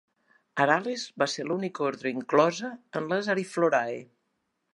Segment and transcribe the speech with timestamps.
[0.63, 4.03] Arales va ser l'única ordre inclosa en les Ariflorae.